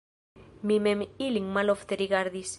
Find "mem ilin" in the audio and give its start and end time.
0.87-1.53